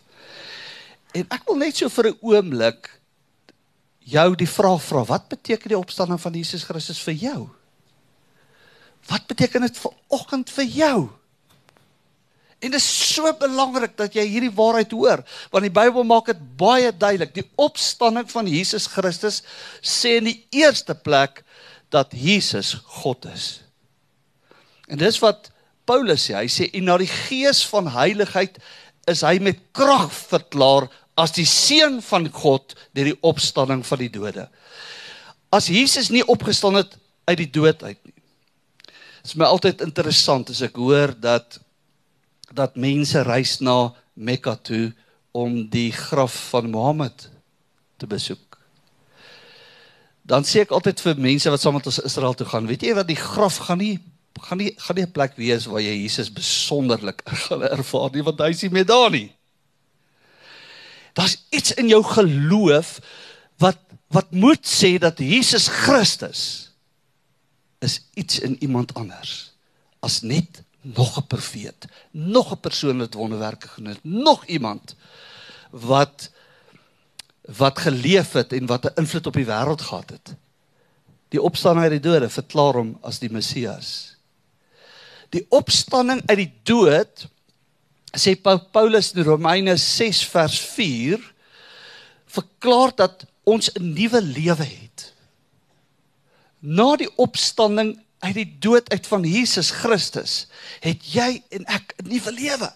En 1.13 1.25
ek 1.34 1.46
wil 1.48 1.60
net 1.62 1.77
so 1.77 1.89
vir 1.89 2.10
'n 2.10 2.18
oomblik 2.22 2.89
jou 4.00 4.36
die 4.36 4.50
vraag 4.50 4.82
vra, 4.84 5.04
wat 5.06 5.27
beteken 5.30 5.70
die 5.70 5.77
opstanding 5.77 6.22
van 6.22 6.34
Jesus 6.34 6.63
Christus 6.63 7.00
vir 7.00 7.13
jou? 7.13 7.50
Wat 9.08 9.27
beteken 9.27 9.62
dit 9.62 9.77
vir 9.77 9.92
oggend 10.08 10.50
vir 10.50 10.66
jou? 10.66 11.10
En 12.58 12.72
dit 12.72 12.80
is 12.80 13.13
so 13.13 13.30
belangrik 13.38 13.98
dat 13.98 14.16
jy 14.18 14.25
hierdie 14.25 14.54
waarheid 14.54 14.92
hoor, 14.92 15.22
want 15.51 15.68
die 15.68 15.74
Bybel 15.74 16.04
maak 16.04 16.25
dit 16.32 16.39
baie 16.58 16.89
duidelik. 16.92 17.36
Die 17.36 17.50
opstanding 17.56 18.25
van 18.32 18.48
Jesus 18.50 18.88
Christus 18.88 19.44
sê 19.82 20.18
in 20.18 20.32
die 20.32 20.39
eerste 20.50 20.96
plek 20.96 21.44
dat 21.94 22.16
Jesus 22.18 22.74
God 23.01 23.25
is. 23.30 23.62
En 24.88 24.98
dis 24.98 25.20
wat 25.20 25.51
Paulus 25.88 26.27
sê, 26.27 26.36
hy 26.36 26.50
sê 26.51 26.67
en 26.75 26.89
na 26.89 26.98
die 27.00 27.10
gees 27.10 27.63
van 27.72 27.88
heiligheid 27.96 28.60
is 29.08 29.24
hy 29.24 29.38
met 29.44 29.60
krag 29.75 30.12
verklaar 30.12 30.89
as 31.17 31.34
die 31.34 31.48
seun 31.48 32.01
van 32.06 32.27
God 32.34 32.75
deur 32.96 33.12
die 33.13 33.20
opstanding 33.25 33.84
van 33.88 34.01
die 34.03 34.12
dode. 34.12 34.46
As 35.53 35.70
Jesus 35.72 36.12
nie 36.12 36.25
opgestaan 36.27 36.77
het 36.82 36.98
uit 37.27 37.39
die 37.39 37.51
dood 37.51 37.82
uit 37.84 37.98
nie. 38.03 38.13
Dit 39.24 39.34
is 39.34 39.39
my 39.39 39.48
altyd 39.48 39.82
interessant 39.84 40.51
as 40.51 40.62
ek 40.63 40.77
hoor 40.79 41.15
dat 41.15 41.60
dat 42.56 42.77
mense 42.79 43.20
reis 43.27 43.58
na 43.60 43.91
Mekka 44.15 44.56
toe 44.63 44.94
om 45.36 45.65
die 45.72 45.91
graf 45.91 46.36
van 46.53 46.70
Mohammed 46.72 47.27
te 48.00 48.08
besoek. 48.08 48.56
Dan 50.27 50.48
sê 50.48 50.63
ek 50.63 50.72
altyd 50.75 51.01
vir 51.03 51.20
mense 51.27 51.51
wat 51.51 51.63
saam 51.63 51.75
met 51.75 51.89
ons 51.89 52.00
Israel 52.08 52.36
toe 52.39 52.48
gaan, 52.48 52.70
weet 52.70 52.86
jy 52.88 52.96
wat 52.96 53.10
die 53.10 53.20
graf 53.20 53.60
gaan 53.67 53.84
nie 53.84 53.98
gaan 54.41 54.58
nie 54.58 54.74
gaan 54.77 54.96
nie 54.96 55.06
'n 55.06 55.12
plek 55.12 55.36
wees 55.36 55.65
waar 55.65 55.82
jy 55.82 55.96
Jesus 56.03 56.32
besonderlik 56.34 57.22
gaan 57.48 57.63
ervaar 57.63 58.12
nie 58.12 58.24
want 58.24 58.39
hy 58.39 58.50
is 58.50 58.62
nie 58.62 58.72
meer 58.72 58.86
daar 58.86 59.12
nie. 59.12 59.32
Daar's 61.13 61.38
iets 61.50 61.74
in 61.74 61.88
jou 61.88 62.03
geloof 62.03 63.00
wat 63.58 63.79
wat 64.08 64.32
moet 64.32 64.63
sê 64.63 64.98
dat 64.98 65.20
Jesus 65.20 65.67
Christus 65.67 66.72
is 67.84 68.01
iets 68.13 68.39
in 68.39 68.56
iemand 68.63 68.94
anders 68.94 69.51
as 70.00 70.22
net 70.22 70.63
nog 70.82 71.17
'n 71.17 71.27
profeet, 71.27 71.88
nog 72.12 72.51
'n 72.51 72.60
persoon 72.60 72.98
wat 72.98 73.13
wonderwerke 73.13 73.67
gedoen 73.67 73.89
het, 73.89 74.03
nog 74.03 74.46
iemand 74.46 74.96
wat 75.70 76.32
wat 77.41 77.79
geleef 77.79 78.32
het 78.32 78.53
en 78.53 78.65
wat 78.65 78.86
'n 78.86 78.96
invloed 78.96 79.27
op 79.27 79.34
die 79.34 79.46
wêreld 79.46 79.82
gehad 79.82 80.10
het. 80.10 80.36
Die 81.27 81.41
opstanding 81.41 81.84
uit 81.84 82.01
die 82.01 82.12
dode 82.12 82.29
verklaar 82.29 82.74
hom 82.74 82.98
as 83.01 83.20
die 83.20 83.32
Messias 83.32 84.16
die 85.36 85.46
opstanding 85.50 86.22
uit 86.27 86.38
die 86.38 86.53
dood 86.67 87.27
sê 88.17 88.34
Paulus 88.39 89.12
in 89.13 89.25
Romeine 89.27 89.75
6 89.77 90.24
vers 90.31 90.57
4 90.74 91.22
verklaar 92.38 92.93
dat 92.96 93.25
ons 93.43 93.69
'n 93.74 93.93
nuwe 93.93 94.22
lewe 94.22 94.63
het. 94.63 95.13
Na 96.60 96.96
die 96.96 97.10
opstanding 97.15 97.96
uit 98.19 98.34
die 98.34 98.55
dood 98.60 98.89
uit 98.89 99.07
van 99.07 99.24
Jesus 99.24 99.69
Christus 99.72 100.48
het 100.79 101.03
jy 101.13 101.43
en 101.50 101.65
ek 101.65 101.93
'n 101.98 102.07
nuwe 102.10 102.31
lewe. 102.31 102.74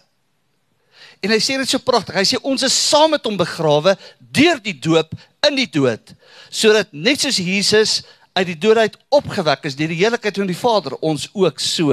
En 1.22 1.30
hy 1.30 1.38
sê 1.38 1.56
dit 1.56 1.68
so 1.68 1.78
pragtig. 1.78 2.14
Hy 2.14 2.24
sê 2.24 2.38
ons 2.42 2.62
is 2.62 2.88
saam 2.88 3.10
met 3.10 3.24
hom 3.24 3.36
begrawe 3.36 3.96
deur 4.18 4.58
die 4.62 4.78
doop 4.78 5.12
in 5.46 5.56
die 5.56 5.70
dood 5.70 6.14
sodat 6.50 6.92
net 6.92 7.20
soos 7.20 7.36
Jesus 7.36 8.02
uit 8.32 8.46
die 8.46 8.58
dood 8.58 8.76
uit 8.76 8.98
opgewek 9.08 9.64
is 9.64 9.76
deur 9.76 9.88
die 9.88 10.00
heiligheid 10.00 10.36
van 10.36 10.50
die 10.50 10.56
Vader 10.56 10.96
ons 11.00 11.28
ook 11.32 11.60
so 11.60 11.92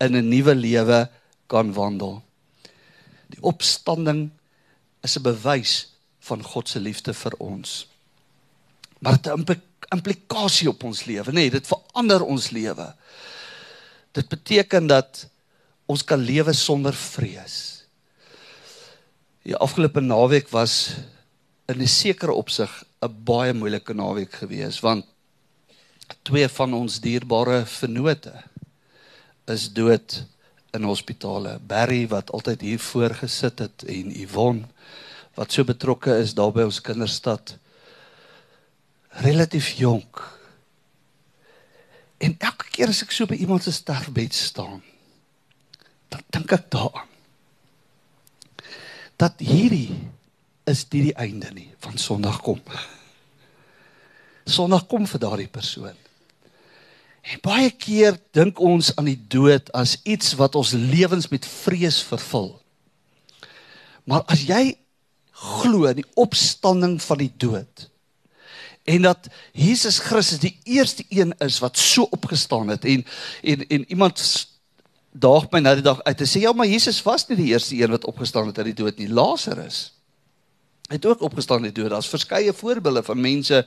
in 0.00 0.16
'n 0.16 0.28
nuwe 0.28 0.54
lewe 0.54 1.10
kan 1.46 1.72
wandel. 1.72 2.22
Die 3.28 3.42
opstanding 3.42 4.30
is 5.02 5.16
'n 5.16 5.22
bewys 5.22 5.92
van 6.18 6.42
God 6.42 6.68
se 6.68 6.80
liefde 6.80 7.14
vir 7.14 7.34
ons. 7.38 7.86
Maar 8.98 9.22
dit 9.22 9.26
'n 9.26 9.62
implikasie 9.88 10.68
op 10.68 10.82
ons 10.84 11.04
lewe, 11.04 11.30
nê, 11.30 11.34
nee, 11.34 11.50
dit 11.50 11.66
verander 11.66 12.22
ons 12.22 12.50
lewe. 12.50 12.94
Dit 14.12 14.28
beteken 14.28 14.86
dat 14.86 15.28
ons 15.86 16.04
kan 16.04 16.20
lewe 16.20 16.52
sonder 16.52 16.94
vrees. 16.94 17.84
Die 19.42 19.56
afgelope 19.56 20.00
naweek 20.00 20.48
was 20.52 20.94
in 21.68 21.80
'n 21.80 21.86
sekere 21.86 22.32
opsig 22.32 22.84
'n 23.02 23.24
baie 23.24 23.52
moeilike 23.52 23.94
naweek 23.94 24.32
geweest 24.32 24.80
want 24.80 25.04
twee 26.22 26.48
van 26.48 26.74
ons 26.74 27.00
dierbare 27.00 27.66
vennote 27.66 28.32
is 29.48 29.68
dood 29.72 30.24
in 30.76 30.84
hospitale. 30.84 31.58
Barry 31.66 32.06
wat 32.08 32.32
altyd 32.32 32.60
hier 32.60 32.80
voor 32.80 33.14
gesit 33.14 33.58
het 33.58 33.84
en 33.86 34.12
Yvonne 34.12 34.66
wat 35.38 35.52
so 35.54 35.64
betrokke 35.64 36.16
is 36.18 36.34
daar 36.34 36.50
by 36.50 36.64
ons 36.66 36.80
kinderstad. 36.82 37.54
Relatief 39.22 39.70
jonk. 39.78 40.18
En 42.18 42.34
elke 42.42 42.66
keer 42.74 42.90
as 42.90 43.04
ek 43.04 43.14
so 43.14 43.30
by 43.30 43.38
iemand 43.38 43.62
se 43.62 43.72
sterfbed 43.72 44.34
staan, 44.34 44.82
dan 46.10 46.24
dink 46.34 46.56
ek 46.56 46.66
daaraan. 46.74 47.06
Dat 49.18 49.38
hierdie 49.42 49.94
is 50.66 50.82
dit 50.90 51.08
die 51.10 51.14
einde 51.14 51.52
nie 51.54 51.70
van 51.86 51.98
Sondag 52.02 52.42
kom. 52.42 52.58
Sondag 54.48 54.88
kom 54.90 55.06
vir 55.06 55.22
daardie 55.22 55.50
persoon. 55.52 55.94
En 57.28 57.42
baie 57.44 57.70
keer 57.70 58.16
dink 58.32 58.60
ons 58.60 58.94
aan 58.96 59.08
die 59.10 59.20
dood 59.28 59.68
as 59.76 59.98
iets 60.08 60.32
wat 60.40 60.56
ons 60.56 60.72
lewens 60.72 61.28
met 61.28 61.46
vrees 61.46 62.00
vervul. 62.08 62.54
Maar 64.08 64.24
as 64.32 64.46
jy 64.48 64.78
glo 65.38 65.86
in 65.90 66.00
die 66.00 66.10
opstanding 66.18 66.96
van 67.02 67.20
die 67.20 67.32
dood 67.36 67.88
en 68.88 69.04
dat 69.04 69.28
Jesus 69.52 69.98
Christus 69.98 70.40
die 70.42 70.56
eerste 70.64 71.04
een 71.12 71.34
is 71.44 71.58
wat 71.62 71.78
so 71.78 72.08
opgestaan 72.10 72.72
het 72.72 72.84
en 72.84 73.04
en 73.42 73.66
en 73.68 73.84
iemand 73.90 74.22
daag 75.12 75.50
my 75.52 75.60
nou 75.60 75.74
die 75.78 75.84
dag 75.84 76.02
uit 76.02 76.24
en 76.24 76.30
sê 76.30 76.42
ja 76.42 76.52
maar 76.52 76.66
Jesus 76.66 77.02
was 77.04 77.28
nie 77.28 77.36
die 77.36 77.52
eerste 77.52 77.76
een 77.76 77.92
wat 77.92 78.08
opgestaan 78.08 78.46
het 78.50 78.58
uit 78.58 78.72
die 78.72 78.80
dood 78.82 78.98
nie 78.98 79.10
Lazarus 79.12 79.92
het 80.88 81.06
ook 81.06 81.20
opgestaan 81.20 81.64
uit 81.64 81.74
die 81.74 81.82
dood 81.82 81.92
daar's 81.92 82.08
verskeie 82.08 82.52
voorbeelde 82.52 83.02
van 83.02 83.20
mense 83.20 83.66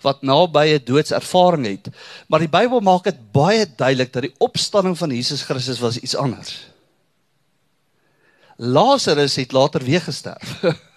wat 0.00 0.22
naby 0.22 0.66
'n 0.76 0.84
doodservaring 0.84 1.66
het 1.66 1.88
maar 2.26 2.40
die 2.40 2.48
Bybel 2.48 2.80
maak 2.80 3.04
dit 3.04 3.32
baie 3.32 3.66
duidelik 3.76 4.12
dat 4.12 4.22
die 4.22 4.34
opstanding 4.38 4.98
van 4.98 5.10
Jesus 5.10 5.42
Christus 5.42 5.78
was 5.78 5.98
iets 5.98 6.16
anders 6.16 6.68
Lazarus 8.56 9.36
het 9.36 9.52
later 9.52 9.82
weer 9.84 10.00
gesterf 10.00 10.60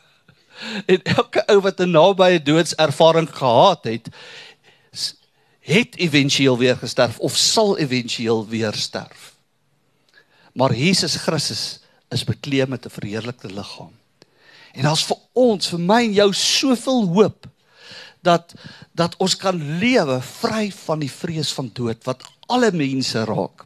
En 0.86 1.04
elke 1.04 1.44
ou 1.48 1.60
wat 1.62 1.80
'n 1.80 1.92
nabye 1.92 2.42
doodservaring 2.42 3.30
gehad 3.36 3.84
het, 3.84 4.08
het 5.60 5.96
éventueel 5.96 6.58
weer 6.58 6.78
gesterf 6.78 7.20
of 7.20 7.36
sal 7.36 7.78
éventueel 7.78 8.48
weer 8.48 8.74
sterf. 8.74 9.34
Maar 10.54 10.76
Jesus 10.76 11.16
Christus 11.16 11.80
is 12.10 12.24
bekleed 12.24 12.68
met 12.68 12.86
'n 12.86 12.90
verheerlikte 12.90 13.54
liggaam. 13.54 13.94
En 14.74 14.88
daar's 14.88 15.06
vir 15.06 15.20
ons, 15.38 15.70
vir 15.74 15.82
my 15.82 16.00
en 16.08 16.16
jou 16.18 16.30
soveel 16.38 17.06
hoop 17.14 17.50
dat 18.24 18.56
dat 18.94 19.16
ons 19.18 19.34
kan 19.36 19.58
lewe 19.82 20.20
vry 20.22 20.68
van 20.86 21.02
die 21.02 21.12
vrees 21.12 21.50
van 21.58 21.70
dood 21.74 22.04
wat 22.06 22.22
alle 22.54 22.70
mense 22.76 23.24
raak. 23.26 23.66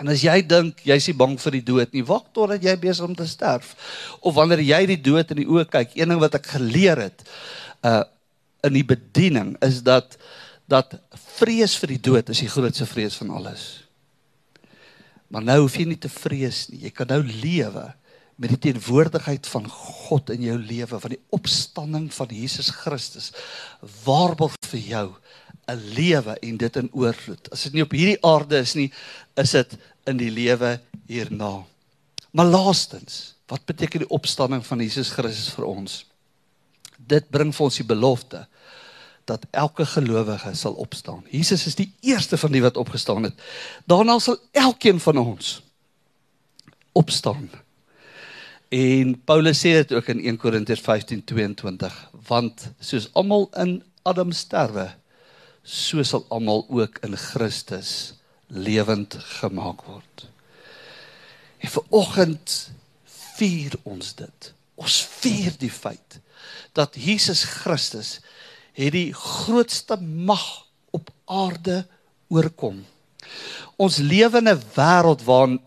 En 0.00 0.08
as 0.08 0.22
jy 0.24 0.38
dink 0.48 0.80
jy's 0.88 1.10
nie 1.10 1.16
bang 1.20 1.34
vir 1.38 1.56
die 1.58 1.66
dood 1.68 1.92
nie, 1.92 2.04
wag 2.08 2.24
totdat 2.32 2.64
jy 2.64 2.72
besig 2.80 3.04
om 3.04 3.16
te 3.16 3.26
sterf. 3.28 3.74
Of 4.24 4.34
wanneer 4.38 4.62
jy 4.64 4.80
die 4.94 5.00
dood 5.04 5.34
in 5.34 5.42
die 5.42 5.48
oë 5.48 5.66
kyk, 5.68 5.92
een 5.98 6.14
ding 6.14 6.22
wat 6.22 6.38
ek 6.40 6.48
geleer 6.56 7.06
het 7.08 7.24
uh 7.86 8.02
in 8.62 8.76
die 8.76 8.86
bediening 8.86 9.56
is 9.66 9.80
dat 9.82 10.12
dat 10.70 10.92
vrees 11.34 11.72
vir 11.82 11.90
die 11.96 12.02
dood 12.06 12.28
is 12.30 12.44
die 12.44 12.50
grootste 12.50 12.86
vrees 12.86 13.16
van 13.18 13.32
alles. 13.34 13.64
Maar 15.34 15.42
nou 15.48 15.56
hoef 15.64 15.80
jy 15.80 15.88
nie 15.90 15.98
te 15.98 16.10
vrees 16.12 16.68
nie. 16.70 16.84
Jy 16.84 16.92
kan 16.94 17.10
nou 17.10 17.18
lewe 17.26 17.88
met 18.36 18.54
die 18.54 18.58
teenwoordigheid 18.58 19.46
van 19.46 19.68
God 19.68 20.30
in 20.30 20.42
jou 20.42 20.56
lewe, 20.58 21.00
van 21.00 21.14
die 21.14 21.20
opstanding 21.30 22.08
van 22.14 22.32
Jesus 22.32 22.70
Christus. 22.82 23.32
Waarborg 24.04 24.56
vir 24.70 24.80
jou 24.80 25.08
'n 25.68 25.80
lewe 25.94 26.38
en 26.38 26.56
dit 26.56 26.76
in 26.76 26.88
oorvloed. 26.92 27.50
As 27.52 27.62
dit 27.62 27.72
nie 27.72 27.82
op 27.82 27.92
hierdie 27.92 28.22
aarde 28.24 28.58
is 28.58 28.74
nie, 28.74 28.92
is 29.36 29.50
dit 29.50 29.76
in 30.06 30.16
die 30.16 30.30
lewe 30.30 30.80
hierna. 31.06 31.64
Maar 32.32 32.46
laastens, 32.46 33.34
wat 33.46 33.64
beteken 33.64 33.98
die 33.98 34.14
opstanding 34.14 34.66
van 34.66 34.80
Jesus 34.80 35.10
Christus 35.10 35.52
vir 35.54 35.64
ons? 35.64 36.04
Dit 36.96 37.30
bring 37.30 37.54
vir 37.54 37.64
ons 37.64 37.76
die 37.76 37.86
belofte 37.86 38.46
dat 39.24 39.44
elke 39.50 39.86
gelowige 39.86 40.54
sal 40.54 40.72
opstaan. 40.72 41.22
Jesus 41.30 41.66
is 41.66 41.76
die 41.78 41.92
eerste 42.00 42.38
van 42.38 42.52
die 42.52 42.62
wat 42.62 42.76
opgestaan 42.76 43.22
het. 43.28 43.34
Daarna 43.86 44.18
sal 44.18 44.38
elkeen 44.50 45.00
van 45.00 45.18
ons 45.18 45.60
opstaan. 46.92 47.50
En 48.72 49.12
Paulus 49.28 49.58
sê 49.60 49.74
dit 49.82 49.90
ook 49.92 50.06
in 50.08 50.20
1 50.24 50.36
Korintiërs 50.40 50.80
15:22, 50.80 51.96
want 52.26 52.70
soos 52.80 53.10
almal 53.12 53.50
in 53.60 53.82
Adam 54.02 54.32
sterwe, 54.32 54.86
so 55.62 56.02
sal 56.02 56.24
almal 56.28 56.64
ook 56.68 56.96
in 57.04 57.16
Christus 57.16 58.14
lewend 58.46 59.16
gemaak 59.40 59.84
word. 59.84 60.24
En 61.60 61.68
vir 61.68 61.84
oggend 61.88 62.54
vier 63.36 63.76
ons 63.82 64.14
dit. 64.14 64.48
Ons 64.74 65.02
vier 65.20 65.52
die 65.60 65.70
feit 65.70 66.18
dat 66.72 66.96
Jesus 66.96 67.44
Christus 67.44 68.20
het 68.72 68.96
die 68.96 69.12
grootste 69.12 70.00
mag 70.00 70.64
op 70.96 71.12
aarde 71.28 71.84
oorkom. 72.32 72.80
Ons 73.76 74.00
lewe 74.00 74.40
in 74.40 74.48
'n 74.48 74.64
wêreld 74.74 75.28
waar 75.28 75.58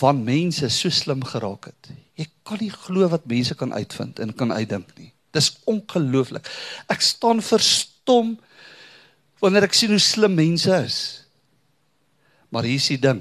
waar 0.00 0.14
mense 0.14 0.68
so 0.68 0.88
slim 0.88 1.24
geraak 1.24 1.64
het. 1.64 2.05
Jy 2.16 2.26
kan 2.48 2.60
nie 2.62 2.72
glo 2.72 3.08
wat 3.12 3.28
mense 3.28 3.54
kan 3.58 3.74
uitvind 3.76 4.20
en 4.24 4.32
kan 4.36 4.52
uitdink 4.52 4.94
nie. 4.96 5.10
Dis 5.36 5.52
ongelooflik. 5.68 6.48
Ek 6.88 7.04
staan 7.04 7.42
verstom 7.44 8.36
wanneer 9.42 9.66
ek 9.68 9.76
sien 9.76 9.92
hoe 9.92 10.00
slim 10.00 10.36
mense 10.38 10.72
is. 10.80 11.00
Maar 12.48 12.64
hier 12.64 12.80
is 12.80 12.88
die 12.88 13.00
ding. 13.02 13.20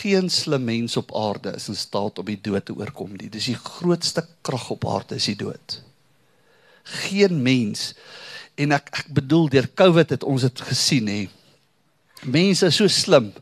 Geen 0.00 0.30
slim 0.32 0.64
mens 0.66 0.96
op 0.98 1.12
aarde 1.14 1.52
is 1.54 1.68
in 1.70 1.78
staat 1.78 2.18
om 2.18 2.26
die 2.26 2.40
dood 2.40 2.66
te 2.66 2.74
oorkom 2.74 3.14
nie. 3.14 3.30
Dis 3.30 3.50
die 3.52 3.58
grootste 3.58 4.24
krag 4.42 4.70
op 4.74 4.88
aarde 4.90 5.20
is 5.20 5.28
die 5.30 5.38
dood. 5.38 5.78
Geen 7.06 7.38
mens 7.44 7.92
en 8.58 8.74
ek 8.74 8.90
ek 9.04 9.14
bedoel 9.14 9.48
deur 9.52 9.68
Covid 9.76 10.16
het 10.16 10.26
ons 10.26 10.46
dit 10.46 10.66
gesien 10.66 11.08
hè. 11.10 11.22
Mense 12.24 12.70
is 12.70 12.78
so 12.80 12.88
slim, 12.88 13.32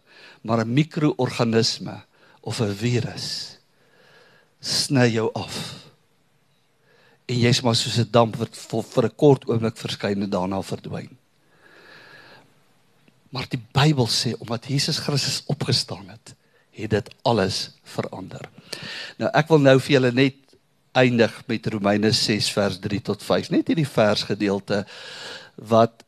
maar 0.42 0.64
'n 0.64 0.74
mikroorganisme 0.74 2.02
of 2.42 2.60
'n 2.60 2.74
virus 2.74 3.51
sny 4.62 5.09
jou 5.11 5.27
af. 5.35 5.59
En 7.27 7.38
jy's 7.38 7.62
maar 7.62 7.77
soos 7.77 7.98
'n 7.98 8.11
damp 8.11 8.37
wat 8.37 8.57
vir 8.57 9.05
'n 9.05 9.16
kort 9.16 9.48
oomblik 9.48 9.77
verskyn 9.77 10.22
en 10.22 10.31
daarna 10.31 10.62
verdwyn. 10.62 11.18
Maar 13.31 13.46
die 13.48 13.62
Bybel 13.72 14.07
sê 14.07 14.35
omdat 14.38 14.66
Jesus 14.66 14.98
Christus 14.98 15.42
opgestaan 15.46 16.09
het, 16.09 16.35
het 16.70 16.90
dit 16.90 17.11
alles 17.22 17.70
verander. 17.83 18.48
Nou 19.18 19.31
ek 19.35 19.48
wil 19.48 19.59
nou 19.59 19.79
vir 19.81 19.92
julle 19.92 20.12
net 20.12 20.37
eindig 20.92 21.42
met 21.46 21.66
Romeine 21.66 22.12
6 22.12 22.51
vers 22.53 22.79
3 22.79 23.01
tot 23.01 23.22
5. 23.22 23.51
Net 23.51 23.66
hierdie 23.66 23.88
vers 23.88 24.22
gedeelte 24.29 24.85
wat 25.57 26.05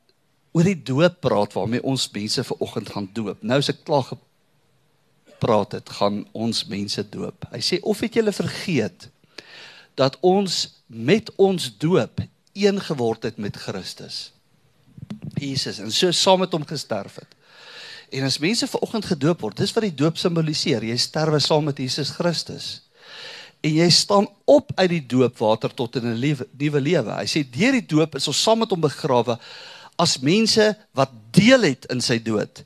oor 0.53 0.69
die 0.69 0.83
doop 0.83 1.21
praat 1.25 1.57
waarmee 1.57 1.83
ons 1.83 2.11
mense 2.13 2.45
ver 2.45 2.61
oggend 2.63 2.93
gaan 2.93 3.09
doop. 3.13 3.43
Nou 3.43 3.59
as 3.59 3.73
ek 3.73 3.85
klaar 3.85 4.05
gepraat 5.35 5.73
het, 5.73 5.91
gaan 5.91 6.25
ons 6.33 6.65
mense 6.71 7.03
doop. 7.11 7.45
Hy 7.53 7.61
sê 7.61 7.81
of 7.83 8.01
het 8.01 8.15
julle 8.15 8.33
vergeet 8.33 9.09
dat 9.99 10.17
ons 10.25 10.81
met 10.87 11.31
ons 11.37 11.67
doop 11.79 12.23
een 12.55 12.81
geword 12.81 13.23
het 13.29 13.37
met 13.37 13.57
Christus. 13.57 14.33
Jesus 15.35 15.79
en 15.83 15.93
so 15.93 16.11
saam 16.15 16.45
met 16.45 16.53
hom 16.55 16.65
gesterf 16.67 17.19
het. 17.21 17.35
En 18.15 18.25
as 18.25 18.39
mense 18.39 18.67
ver 18.71 18.81
oggend 18.81 19.05
gedoop 19.11 19.43
word, 19.43 19.59
dis 19.59 19.73
wat 19.75 19.85
die 19.85 19.95
doop 19.95 20.17
simboliseer. 20.21 20.85
Jy 20.87 20.97
sterwe 20.97 21.41
saam 21.43 21.67
met 21.67 21.81
Jesus 21.83 22.15
Christus. 22.15 22.85
En 23.65 23.73
jy 23.75 23.89
staan 23.91 24.29
op 24.45 24.71
uit 24.77 24.91
die 24.93 25.05
doopwater 25.09 25.73
tot 25.75 25.97
in 25.97 26.07
'n 26.15 26.47
nuwe 26.57 26.81
lewe. 26.81 27.13
Hy 27.13 27.27
sê 27.27 27.43
deur 27.43 27.73
die 27.73 27.87
doop 27.87 28.15
is 28.15 28.29
ons 28.29 28.43
saam 28.43 28.59
met 28.59 28.71
hom 28.71 28.81
begrawe 28.81 29.39
as 29.99 30.19
mense 30.19 30.77
wat 30.93 31.11
deel 31.31 31.63
het 31.63 31.85
in 31.91 32.01
sy 32.01 32.19
dood. 32.23 32.65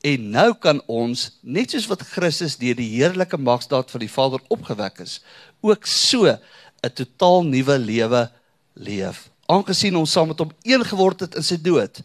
En 0.00 0.30
nou 0.30 0.54
kan 0.54 0.82
ons, 0.86 1.38
net 1.42 1.70
soos 1.70 1.86
wat 1.86 2.02
Christus 2.02 2.56
deur 2.56 2.74
die 2.74 2.88
heerlike 2.96 3.36
magsdaad 3.36 3.90
van 3.90 4.00
die 4.00 4.10
Vader 4.12 4.40
opgewek 4.48 4.98
is, 5.04 5.20
ook 5.60 5.86
so 5.86 6.26
'n 6.26 6.92
totaal 6.94 7.44
nuwe 7.44 7.78
lewe 7.78 8.30
leef 8.74 9.30
aangesien 9.50 9.98
ons 9.98 10.12
saam 10.14 10.30
met 10.30 10.40
hom 10.42 10.52
een 10.66 10.84
geword 10.86 11.26
het 11.26 11.36
in 11.38 11.46
sy 11.46 11.58
dood, 11.60 12.00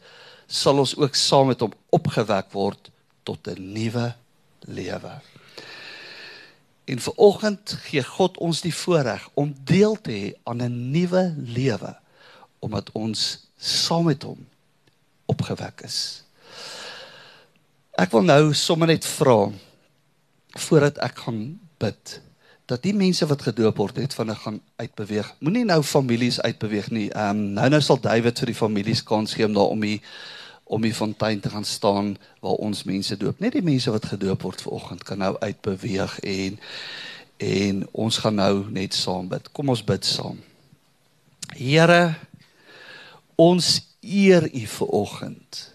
sal 0.47 0.81
ons 0.81 0.95
ook 0.97 1.17
saam 1.17 1.51
met 1.51 1.61
hom 1.61 1.73
opgewek 1.95 2.51
word 2.53 2.89
tot 3.27 3.47
'n 3.47 3.73
nuwe 3.73 4.13
lewe. 4.65 5.13
En 6.85 6.99
vir 6.99 7.13
oggend 7.17 7.77
gee 7.89 8.03
God 8.03 8.37
ons 8.37 8.61
die 8.61 8.73
voorreg 8.73 9.29
om 9.33 9.55
deel 9.63 9.95
te 10.01 10.11
hê 10.11 10.33
aan 10.43 10.61
'n 10.61 10.91
nuwe 10.91 11.33
lewe 11.37 11.95
omdat 12.59 12.89
ons 12.93 13.47
saam 13.57 14.05
met 14.05 14.23
hom 14.23 14.47
opgewek 15.25 15.81
is. 15.81 16.24
Ek 17.95 18.11
wil 18.11 18.25
nou 18.27 18.53
sommer 18.53 18.91
net 18.91 19.05
vra 19.07 19.51
voordat 20.65 20.99
ek 21.03 21.23
gaan 21.25 21.41
bid 21.79 22.19
dat 22.65 22.81
die 22.83 22.95
mense 22.97 23.25
wat 23.29 23.45
gedoop 23.45 23.77
word 23.77 23.99
het 24.01 24.15
van 24.17 24.31
hulle 24.31 24.41
gaan 24.41 24.59
uitbeweeg. 24.81 25.27
Moenie 25.39 25.65
nou 25.67 25.81
families 25.83 26.39
uitbeweeg 26.41 26.89
nie. 26.91 27.09
Ehm 27.13 27.29
um, 27.29 27.43
nou 27.59 27.69
nou 27.69 27.81
sal 27.81 28.01
David 28.01 28.39
vir 28.41 28.51
die 28.51 28.57
families 28.57 29.03
kans 29.03 29.35
gee 29.37 29.45
om 29.45 29.53
daar 29.53 29.71
om 29.71 29.81
die 29.81 30.01
om 30.65 30.81
die 30.81 30.95
fontein 30.97 31.39
te 31.39 31.49
gaan 31.53 31.65
staan 31.65 32.15
waar 32.41 32.57
ons 32.57 32.87
mense 32.89 33.17
doop. 33.21 33.39
Net 33.39 33.53
die 33.53 33.65
mense 33.65 33.91
wat 33.93 34.07
gedoop 34.09 34.41
word 34.41 34.63
vanoggend 34.65 35.03
kan 35.05 35.21
nou 35.21 35.35
uitbeweeg 35.39 36.19
en 36.19 36.57
En 37.37 37.87
ons 37.91 38.17
gaan 38.17 38.35
nou 38.35 38.71
net 38.71 38.93
saam 38.93 39.27
bid. 39.27 39.51
Kom 39.51 39.69
ons 39.69 39.83
bid 39.83 40.05
saam. 40.07 40.37
Here, 41.55 42.15
ons 43.35 43.81
eer 43.99 44.47
U 44.47 44.65
vir 44.77 44.93
oggend 44.95 45.74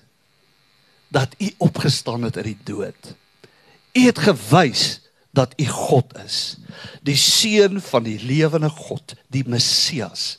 dat 1.10 1.34
U 1.38 1.50
opgestaan 1.58 2.22
het 2.22 2.36
uit 2.36 2.44
die 2.44 2.58
dood. 2.64 3.14
U 3.92 4.06
het 4.06 4.18
gewys 4.18 5.00
dat 5.30 5.52
U 5.56 5.66
God 5.66 6.14
is, 6.24 6.56
die 7.02 7.16
seun 7.18 7.80
van 7.82 8.06
die 8.06 8.18
lewende 8.22 8.70
God, 8.70 9.14
die 9.30 9.44
Messias. 9.46 10.38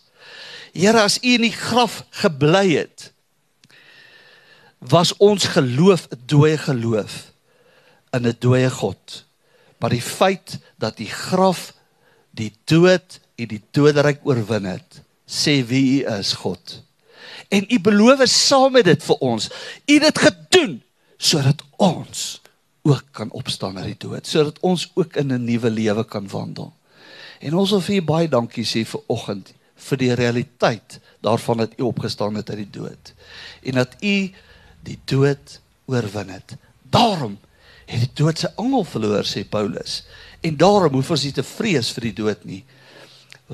Here, 0.72 1.04
as 1.04 1.20
U 1.20 1.36
in 1.36 1.48
die 1.48 1.56
graf 1.56 2.02
gebly 2.24 2.76
het, 2.76 3.12
was 4.80 5.14
ons 5.22 5.46
geloof 5.54 6.08
'n 6.10 6.24
dooie 6.26 6.58
geloof 6.58 7.32
in 8.12 8.28
'n 8.28 8.36
dooie 8.40 8.70
God. 8.70 9.26
Maar 9.78 9.90
die 9.90 10.02
feit 10.02 10.60
dat 10.78 10.98
die 10.98 11.10
graf 11.10 11.74
die 12.32 12.54
dood 12.64 13.20
en 13.36 13.48
die 13.48 13.62
doderyk 13.72 14.20
oorwin 14.24 14.66
het, 14.66 15.02
sê 15.26 15.66
wie 15.66 16.04
U 16.04 16.18
is, 16.18 16.34
God. 16.34 16.84
En 17.52 17.66
U 17.68 17.80
beloof 17.84 18.24
saam 18.32 18.78
met 18.78 18.88
dit 18.88 19.04
vir 19.04 19.18
ons. 19.20 19.50
U 19.86 19.94
het 19.94 20.08
dit 20.08 20.22
gedoen 20.28 20.78
sodat 21.22 21.62
ons 21.78 22.42
ook 22.82 23.04
kan 23.14 23.30
opstaan 23.38 23.78
uit 23.78 23.92
die 23.92 24.08
dood, 24.08 24.26
sodat 24.28 24.58
ons 24.66 24.88
ook 24.98 25.16
in 25.22 25.34
'n 25.34 25.44
nuwe 25.46 25.70
lewe 25.70 26.04
kan 26.04 26.28
wandel. 26.28 26.74
En 27.40 27.56
ons 27.56 27.70
wil 27.70 27.82
vir 27.82 27.96
U 27.96 28.02
baie 28.02 28.30
dankie 28.30 28.66
sê 28.66 28.86
vir 28.86 29.02
oggend 29.08 29.54
vir 29.76 29.98
die 29.98 30.14
realiteit 30.14 31.00
daarvan 31.22 31.58
dat 31.58 31.74
U 31.78 31.84
opgestaan 31.84 32.36
het 32.36 32.50
uit 32.50 32.58
die 32.58 32.80
dood 32.80 33.14
en 33.62 33.72
dat 33.72 33.96
U 34.02 34.32
die 34.84 35.00
dood 35.06 35.60
oorwin 35.86 36.30
het. 36.30 36.56
Daarom 36.90 37.38
het 37.86 38.00
die 38.00 38.24
dood 38.24 38.40
sy 38.40 38.48
angel 38.56 38.84
verloor 38.84 39.24
sê 39.24 39.44
Paulus. 39.50 40.04
En 40.42 40.58
daarom 40.58 40.94
hoef 40.94 41.12
ons 41.12 41.24
nie 41.24 41.34
te 41.34 41.44
vrees 41.44 41.92
vir 41.92 42.02
die 42.02 42.18
dood 42.24 42.46
nie 42.46 42.64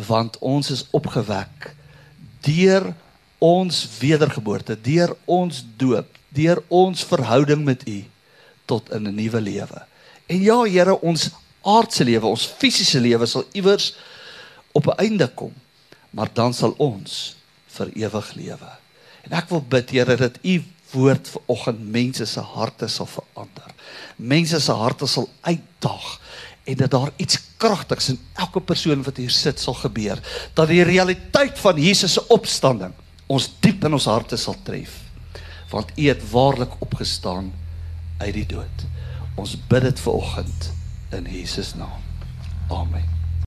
want 0.08 0.38
ons 0.46 0.70
is 0.72 0.86
opgewek 0.94 1.72
deur 2.46 2.94
ons 3.44 3.84
wedergeboorte, 4.00 4.78
deur 4.82 5.14
ons 5.26 5.64
doop, 5.78 6.08
deur 6.34 6.62
ons 6.74 7.04
verhouding 7.06 7.64
met 7.66 7.84
U 7.88 8.00
tot 8.66 8.90
in 8.92 9.08
'n 9.08 9.16
nuwe 9.16 9.42
lewe. 9.42 9.86
En 10.28 10.42
ja, 10.42 10.64
Here, 10.64 11.02
ons 11.02 11.30
aardse 11.62 12.04
lewe, 12.04 12.26
ons 12.26 12.46
fisiese 12.58 13.00
lewe 13.00 13.26
sal 13.26 13.46
iewers 13.54 13.96
op 14.72 14.88
'n 14.88 14.98
einde 14.98 15.28
kom, 15.28 15.54
maar 16.10 16.30
dan 16.34 16.54
sal 16.54 16.74
ons 16.78 17.36
vir 17.68 17.90
ewig 17.96 18.34
lewe. 18.34 18.72
En 19.24 19.32
ek 19.32 19.50
wil 19.50 19.62
bid, 19.62 19.90
Here, 19.90 20.16
dat 20.16 20.38
U 20.44 20.64
woord 20.92 21.28
vir 21.28 21.42
oggend 21.46 21.80
mense 21.92 22.26
se 22.26 22.40
harte 22.40 22.88
sal 22.88 23.06
verander. 23.06 23.72
Mense 24.16 24.60
se 24.60 24.72
harte 24.72 25.08
sal 25.08 25.30
uitdaag 25.42 26.20
en 26.64 26.76
dat 26.76 26.92
daar 26.92 27.12
iets 27.16 27.40
kragtigs 27.58 28.10
in 28.10 28.20
elke 28.34 28.62
persoon 28.62 29.04
wat 29.04 29.18
hier 29.18 29.30
sit 29.30 29.60
sal 29.60 29.74
gebeur. 29.74 30.20
Dat 30.54 30.68
die 30.68 30.84
realiteit 30.84 31.60
van 31.60 31.80
Jesus 31.80 32.14
se 32.14 32.28
opstanding 32.28 32.94
ons 33.28 33.50
diep 33.60 33.84
in 33.88 33.98
ons 33.98 34.10
harte 34.10 34.40
sal 34.40 34.56
tref. 34.64 35.02
Want 35.72 35.92
U 35.98 36.08
het 36.08 36.24
waarlik 36.32 36.80
opgestaan 36.80 37.52
uit 38.18 38.34
die 38.34 38.48
dood. 38.56 38.88
Ons 39.36 39.58
bid 39.70 39.90
dit 39.90 40.00
vir 40.06 40.14
oggend 40.14 40.72
in 41.14 41.30
Jesus 41.32 41.76
naam. 41.76 42.02
Amen. 42.74 43.17